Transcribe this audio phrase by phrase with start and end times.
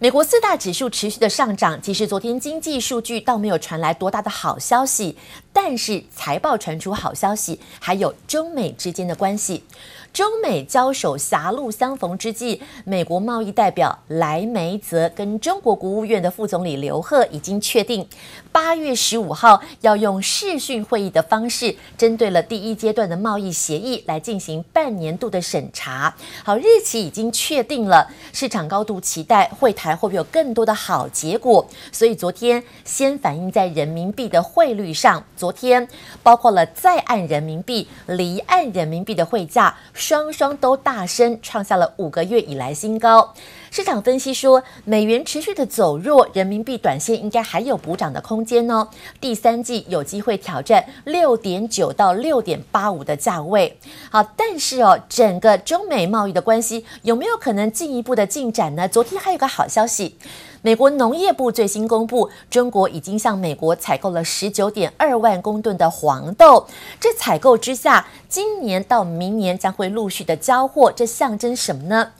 [0.00, 5.16] 美国四大指数持续的上涨，其实昨天经济数据倒没有传来多大的好消息，
[5.52, 9.64] 但是财报传出好消息，还有中美之间的关系。
[10.12, 18.08] 中美交手狭路相逢之际，美国贸易代表莱梅泽跟中国国务院的副总理刘鹤已经确定，
[18.60, 26.12] 八月十五号要用视讯会议的方式，针对了第一阶段的贸易协议来进行半年度的审查。
[26.42, 35.22] 好，日期已经确定了，市场高度期待会谈会不会有更多的好结果，所以昨天先反映在人民币的汇率上。
[35.36, 35.86] 昨天
[36.24, 39.72] 包括了在岸人民币、离岸人民币的汇价。
[39.94, 43.32] 双双都大升，创下了五个月以来新高。
[43.70, 48.88] 市场分析说，美元持续的走弱，人民币短线应该还有补涨的空间哦。
[49.20, 53.78] 第三季有机会挑战六点九到六点八五的价位。
[54.10, 58.88] 好，但是哦，整个中美贸易的关系有没有可能进一步的进展呢？
[58.88, 60.16] 昨天还有个好消息。
[60.60, 66.66] 美国农业部最新公布，中国已经向美国采购了十九点二万公吨的黄豆。
[66.98, 72.10] 这采购之下，今年到明年将会陆续的交货，这象征什么呢？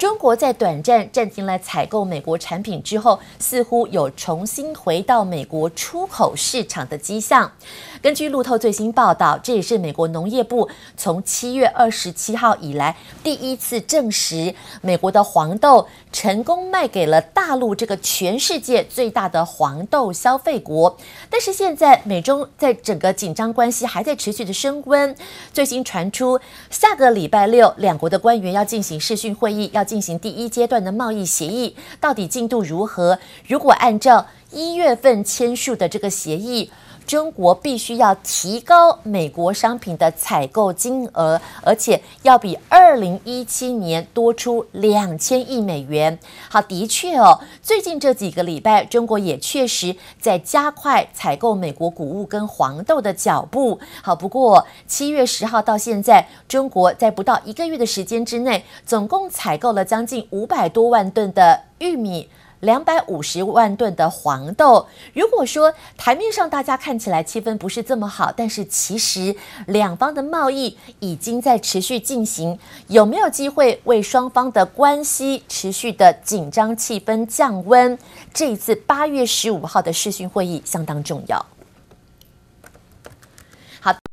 [0.00, 7.52] 中国在短暂暂停了采购美国产品之后，似乎有重新回到美国出口市场的迹象。
[8.00, 20.96] 根据路透最新报道，这也是美国农业部从七月二十七号以来第一次证实，美国的黄豆成功卖给了大陆这个全世界最大的黄豆消费国。
[21.28, 25.14] 但是现在美中在整个紧张关系还在持续的升温，
[25.52, 26.40] 最新传出
[26.70, 33.18] 下个礼拜六两国的官员要进行视讯会议，要进行第一阶段的贸易协议，到底进度如何？
[33.44, 36.70] 如果按照一月份签署的这个协议。
[37.10, 46.16] 中国必须要提高美国商品的采购金额，而且要比二零一七年多出两千亿美元。
[46.48, 53.80] 好，的确哦，最近这几个礼拜，中国也确实在加快采购美国谷物跟黄豆的脚步。
[54.04, 62.28] 好，不过七月十号到现在，中国在不到一个月的时间之内，总共采购了将近五百多万吨的玉米。
[62.60, 64.86] 两百五十万吨的黄豆。
[65.12, 69.34] 如果说台面上大家看起来气氛不是这么好，但是其实
[69.66, 77.98] 两方的贸易已经在持续进行，有没有机会为双方的关系持续的紧张气氛降温？
[78.32, 81.44] 这一次八月十五号的视讯会议相当重要。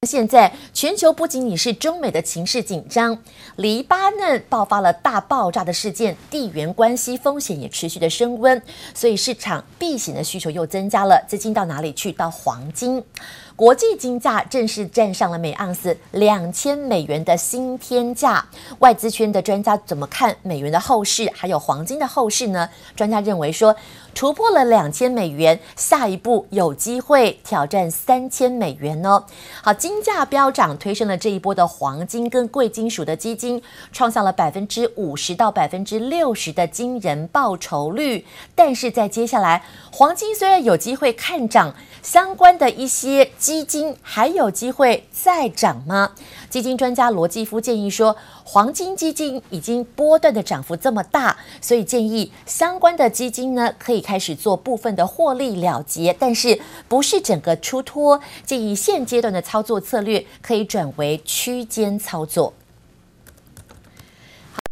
[0.07, 3.19] 现在全球不仅仅是中美的情势紧张，
[3.57, 8.59] 黎巴嫩爆发了大爆炸的事件，地缘关系风险也持续的升温，
[8.95, 12.07] 所以市场避险的需求又增加了，资金到哪里去？
[12.13, 13.03] 到黄金。
[13.55, 18.45] 国际金价正式站上了每盎司两千美元的新天价。
[18.79, 22.69] 外资圈的专家怎么看美元的后市，还有黄金的后市呢？
[22.95, 23.75] 专家认为说，
[24.13, 29.25] 突破了两千美元，下一步有机会挑战三千美元哦。
[29.63, 38.25] 好，今价飙涨，推升了这一波的黄金跟贵金属的基金，创下了百分之五十到百分之六十的惊人报酬率。
[38.55, 43.27] 但是在接下来，黄金虽然有机会看涨，相关的一些。
[43.37, 46.11] 基金还有机会再涨吗？
[46.49, 58.19] 基金专家罗继夫建议说，黄金基金已经波段的涨幅这么大，所以建议相关的基金呢，可以开始做部分的获利了结，但是不是整个出脱。
[58.45, 62.53] 建议现阶段的操作策略可以转为区间操作。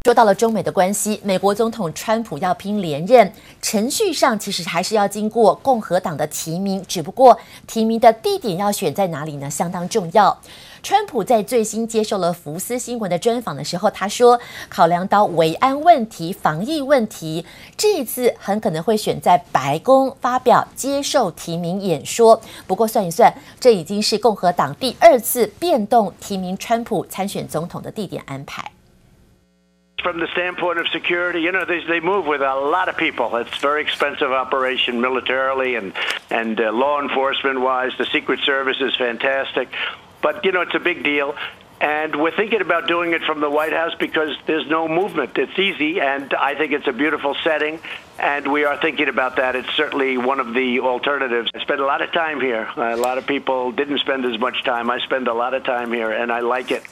[0.06, 7.36] 说到了中美的关系，美国总统川普要拼连任，程序上其实还是要经过共和党的提名，只不过
[7.66, 9.50] 提名的地点要选在哪里呢？
[9.50, 10.40] 相当重要。
[10.80, 17.44] 川普在最新接受了福斯新闻的专访的时候，他说，考量到维安问题、防疫问题，
[17.76, 22.40] 这一次很可能会选在白宫发表接受提名演说。
[22.68, 28.70] 不过算一算，这已经是共和党第二次变动提名川普参选总统的地点安排。
[30.02, 33.34] From the standpoint of security, you know, they, they move with a lot of people.
[33.36, 35.94] It's very expensive operation militarily and,
[36.30, 37.92] and uh, law enforcement wise.
[37.98, 39.68] The Secret Service is fantastic.
[40.22, 41.34] But, you know, it's a big deal.
[41.80, 45.36] And we're thinking about doing it from the White House because there's no movement.
[45.36, 47.80] It's easy, and I think it's a beautiful setting.
[48.18, 49.56] And we are thinking about that.
[49.56, 51.50] It's certainly one of the alternatives.
[51.54, 52.68] I spend a lot of time here.
[52.76, 54.90] A lot of people didn't spend as much time.
[54.90, 56.82] I spend a lot of time here, and I like it.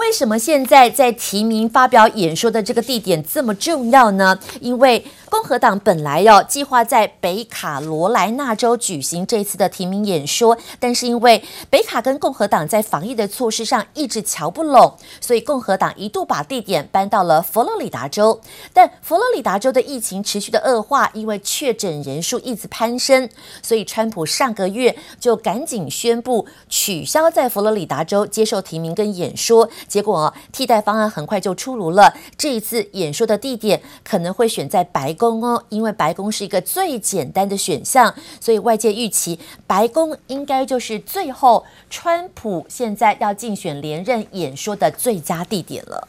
[0.00, 4.38] 为什么现在在提名发表演说的这个地点这么重要呢？
[4.58, 18.40] 因为共和党本来要计划在北卡罗来纳州举行这次的提名演说，但是因为北卡跟共和党在防疫的措施上一直瞧不拢，所以共和党一度把地点搬到了佛罗里达州。
[18.72, 23.28] 但佛罗里达州的疫情持续的恶化，因为确诊人数一直攀升，
[23.62, 29.70] 所以川普上个月就赶紧宣布取消在佛罗里达州接受提名跟演说。
[29.86, 46.08] 结果替代方案很快就出炉了，这一次演说的地点可能会选在白宫哦，因为白宫是一个最简单的选项，所以外界预期白宫应该就是最后川普现在要竞选连任演说的最佳地点了。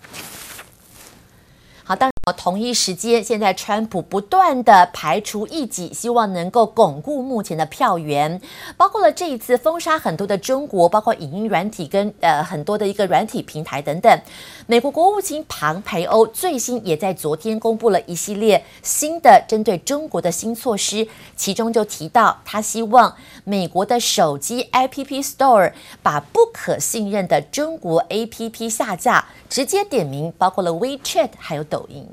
[2.37, 8.39] 同一时间，现在川普不断的排除异己，希望能够巩固目前的票源，
[8.77, 14.21] 包括了这一次封杀很多的中国，包括影音软体跟呃很多的一个软体平台等等。
[14.67, 25.73] 美国国务卿庞培欧最新也在昨天公布了一系列新的针对中国的新措施，其中就提到他希望美国的手机 App Store
[26.03, 32.07] 把不可信任的中国 App 下架，直接点名包括了 WeChat 还有抖音。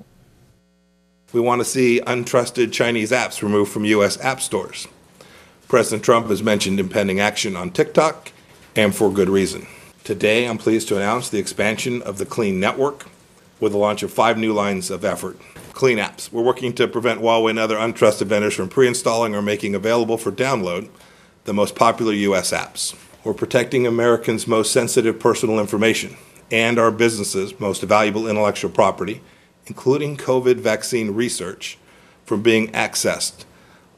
[1.31, 4.19] We want to see untrusted Chinese apps removed from U.S.
[4.25, 4.89] app stores.
[5.69, 8.33] President Trump has mentioned impending action on TikTok,
[8.75, 9.67] and for good reason.
[10.05, 13.09] Today, I'm pleased to announce the expansion of the Clean Network
[13.61, 15.39] with the launch of five new lines of effort.
[15.75, 16.33] Clean apps.
[16.33, 20.17] We're working to prevent Huawei and other untrusted vendors from pre installing or making available
[20.17, 20.89] for download
[21.45, 22.53] the most popular U.S.
[22.53, 22.99] apps.
[23.23, 26.17] We're protecting Americans' most sensitive personal information
[26.51, 29.21] and our businesses' most valuable intellectual property
[29.68, 31.78] including COVID vaccine research,
[32.25, 33.46] from being accessed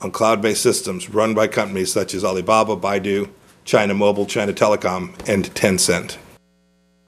[0.02, 3.30] on cloud based systems run by companies such as Alibaba, Baidu,
[3.64, 6.18] China Mobile, China Telecom, and Tencent.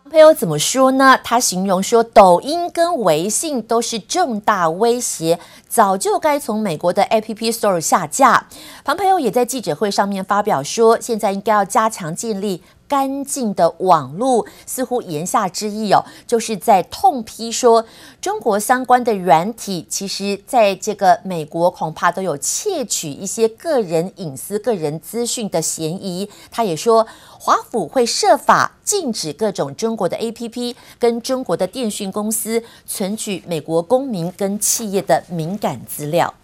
[0.10, 1.20] 朋友怎么说呢？
[1.22, 5.38] 他形容说，抖音跟微信都是重大威胁，
[5.68, 8.48] 早就该从美国的 App Store 下架。
[8.86, 12.64] 庞培欧也在记者会上面发表说，现在应该要加强建立。
[12.89, 17.85] 干净的网络，似乎言下之意哦，就是在痛批说
[18.21, 26.29] 中国相关的软体，其实在这个美国恐怕都有窃取一些个人隐私、个人资讯的嫌疑。
[26.51, 27.07] 他也说，
[27.39, 36.35] 华府会设法禁止各种中国的 APP 跟中国的电讯公司存取美国公民跟企业的敏感资料。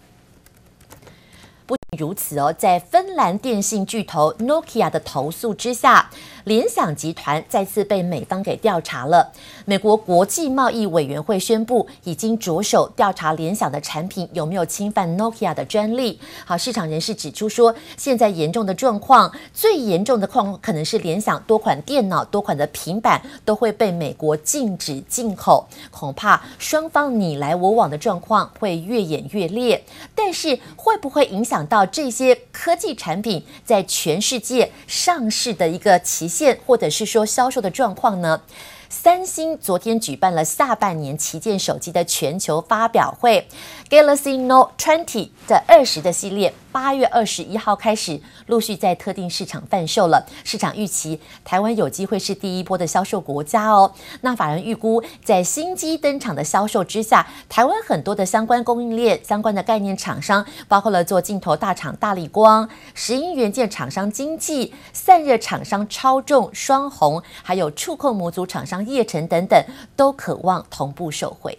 [1.97, 6.09] 如此哦，在芬兰电信巨头 Nokia 的投诉之下，
[6.43, 9.31] 联想集团再次被美方给调查了。
[9.65, 16.19] 美国国际贸易委员会宣布，已经着手调查联想的产品有没有侵犯 Nokia 的专利。
[16.45, 29.83] 好，市场人士指出说，现在严重的状况，最严重的况可能是联想多款电脑、多款的平板都会被美国禁止进口，恐怕双方你来我往的状况会越演越烈。
[30.13, 36.57] 但是会不会影响到这些科技产品在全世界上市的一个期限？
[36.65, 38.41] 或者是说销售的状况呢？
[38.89, 43.47] 三星昨天举办了下半年旗舰手机的全球发表会
[43.87, 50.25] ，Galaxy Note 20的二十的系列，八月二十一号开始陆续在特定市场贩售了。
[50.43, 53.91] 市场预期台湾有机会是第一波的销售国家哦。
[54.21, 68.78] 那法人预估，在新机登场的销售之下，台湾很多的相关供应链、相关的概念厂商，包括了做镜头大厂大力光、石英元件厂商精济、散热厂商超重、双红，还有触控模组厂商。
[68.85, 69.63] 叶晨等等
[69.95, 71.57] 都渴望同步受惠。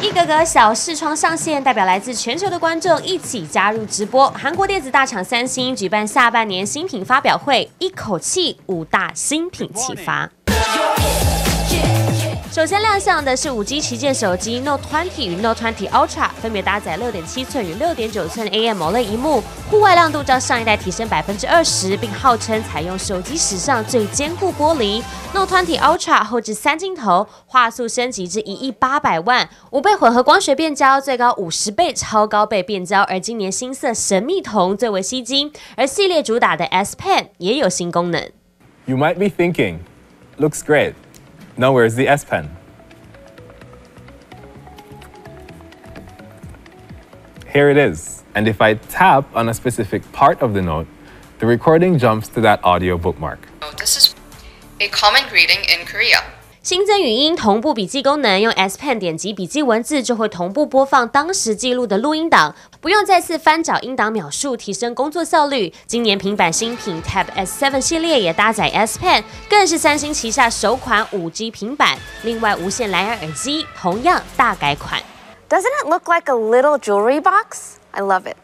[0.00, 4.28] 一个个小视窗上线，代表来自全球的观众一起加入直播。
[4.30, 10.28] 韩国电子大厂三星举办下半年新品发表会，一口气五大新品启发。
[12.58, 25.00] 首先亮相的是五 G 旗舰手机 Note 20与 Note 20 Ultra，分别搭载六点七寸与六点九寸 AMOLED 萤幕，户外亮度较上一代提升百分之二十，并号称采用手机史上最坚固玻璃。
[25.32, 33.02] Note 20 Ultra 后置三镜头，画素升级至一亿八百万，五倍混合光学变焦，最高五十倍超高倍变焦。
[33.02, 38.20] 而今年新色神秘铜最为吸睛，而系列主打的 S Pen 也有新功能。
[38.86, 39.76] You might be thinking,
[40.40, 40.94] looks great.
[41.58, 42.56] Now where's the S Pen?
[47.52, 48.22] Here it is.
[48.36, 50.86] And if I tap on a specific part of the note,
[51.40, 53.40] the recording jumps to that audio bookmark.
[53.60, 54.14] Oh, this is
[54.80, 56.22] a common greeting in Korea.
[56.68, 65.72] 新增语音同步笔记功能，用 S Pen 点击笔记文字就会同步播放当时记录的录音档，不用再次翻找音档秒数，提升工作效率。
[65.86, 71.96] 今年平板新品 Tab S7 系列也搭载 S Pen，更是三星旗下首款 5G 平板。
[72.22, 75.00] 另外，无线蓝牙耳机同样大改款。
[75.48, 77.76] Doesn't it look like a little jewelry box?
[77.92, 78.36] I love it.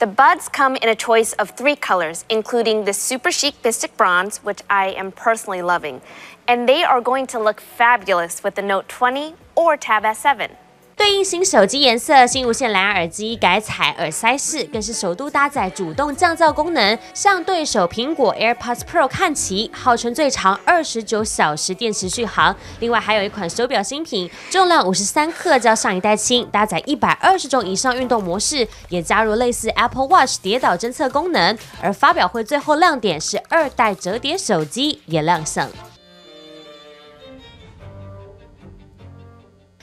[0.00, 4.36] The buds come in a choice of three colors, including the super chic Mystic Bronze,
[4.42, 6.00] which I am personally loving.
[6.50, 10.48] And they are going to look fabulous with the Note 20 or Tab S7.
[10.96, 22.56] 对应新手机颜色，新无线蓝牙耳机改采耳塞式，更是首度搭载主动降噪功能，向对手苹果 AirPods Pro 看齐，号称最长二十九小时电池续航。
[22.80, 31.56] 另外还有一款手表新品，重量五十三克，较上一代轻，搭载一百二十种以上运动模式，也加入类似 Apple Watch 跌倒侦测功能。
[31.80, 35.70] 而发表会最后亮点是二代折叠手机也亮相。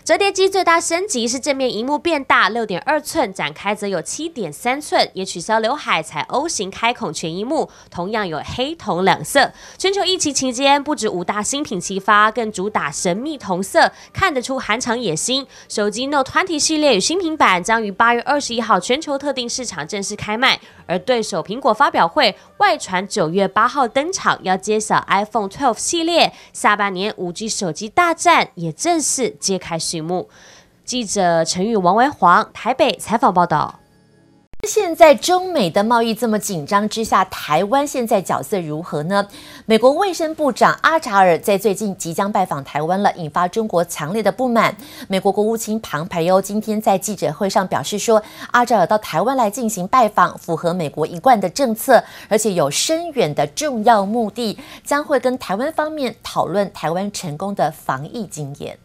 [0.07, 9.51] 折叠机最大升级是正面荧幕变大，六点二寸，展开则有七点三寸，也取消刘海，采 O 型开孔全萤幕，同样有黑铜两色。
[9.77, 15.45] 全球疫情期间，不止五大新品齐发，更主打神秘同色，看得出韩厂野心。
[15.67, 30.29] 手机 Note 20系列与新品版将于八月二十一号全球特定市场正式开卖，而对手苹果发表会外传九月八号登场，要揭晓 iPhone 12系列，下半年五 G 手机大战也正式揭开序幕。
[30.85, 33.79] 记者陈宇、王维煌台北采访报道。
[34.67, 39.25] 现在中美的贸易这么紧张之下，台湾现在角色如何呢？
[39.65, 44.75] 美国卫生部长阿扎尔在最近即将拜访台湾了，引发中国强烈的不满。
[45.07, 58.77] 美国国务卿庞培欧今天在记者会上表示说，阿扎尔到台湾来进行拜访，符合美国一贯的政策，而且有深远的重要目的，将会跟台湾方面讨论台湾成功的防疫经验。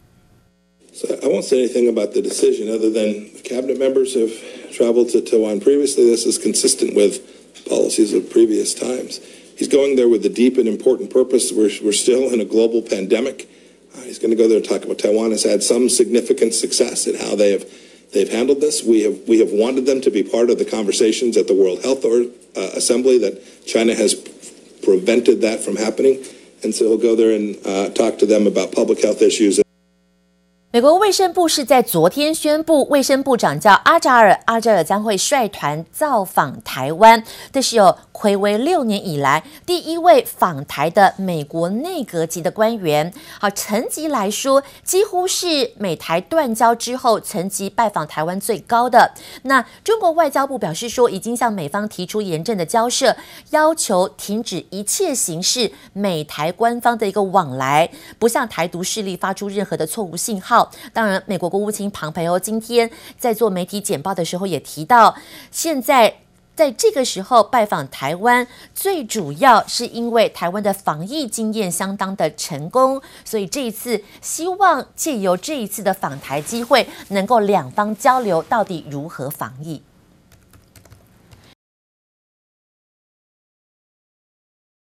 [0.93, 4.31] So I won't say anything about the decision other than the cabinet members have
[4.71, 6.05] traveled to Taiwan previously.
[6.05, 9.17] This is consistent with policies of previous times.
[9.57, 11.51] He's going there with a deep and important purpose.
[11.51, 13.49] We're, we're still in a global pandemic.
[13.95, 17.07] Uh, he's going to go there and talk about Taiwan has had some significant success
[17.07, 17.65] in how they have
[18.13, 18.83] they've handled this.
[18.83, 21.83] We have we have wanted them to be part of the conversations at the World
[21.83, 24.13] Health or, uh, Assembly that China has
[24.83, 26.23] prevented that from happening.
[26.63, 29.62] And so he'll go there and uh, talk to them about public health issues.
[30.73, 37.23] 美国卫生部是在昨天宣布，卫生部长叫阿扎尔，阿扎尔将会率团造访台湾。
[37.51, 43.13] 这是有睽违六年以来第一位访台的美国内阁级的官员。
[43.39, 49.13] 好，层级来说，几乎是美台断交之后层级拜访台湾最高的。
[49.43, 53.15] 那中国外交部表示说，已经向美方提出严正的交涉，
[53.51, 57.87] 要求停止一切形式美台官方的一个往来，
[58.17, 60.62] 不向台独势力发出任何的错误信号。
[60.91, 65.15] 当然，美国国务卿庞培欧今天在做媒体简报的时候也提到，
[65.51, 66.13] 现在
[66.55, 79.81] 在这个时候拜访台湾，最主要是因为台湾的防疫经验相当的成功，所以这一次希望借由这一次的访台机会，能够两方交流到底如何防疫。